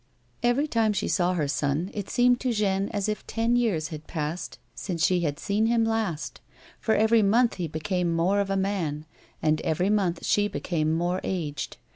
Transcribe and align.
Every 0.41 0.65
time 0.67 0.93
she 0.93 1.07
saw 1.07 1.35
her 1.35 1.47
son, 1.47 1.91
it 1.93 2.09
seemed 2.09 2.39
to 2.39 2.51
Jeanne 2.53 2.89
as 2.89 3.07
if 3.07 3.27
ten 3.27 3.55
years 3.55 3.89
had 3.89 4.07
passed 4.07 4.57
since 4.73 5.05
she 5.05 5.19
had 5.19 5.37
seen 5.39 5.67
him 5.67 5.85
last; 5.85 6.41
for 6.79 6.95
every 6.95 7.21
month 7.21 7.57
he 7.57 7.67
became 7.67 8.11
more 8.11 8.39
of 8.39 8.49
a 8.49 8.57
man, 8.57 9.05
and 9.43 9.61
every 9.61 9.91
month 9.91 10.25
she 10.25 10.47
be 10.47 10.59
came 10.59 10.91
more 10.91 11.21
aged. 11.23 11.77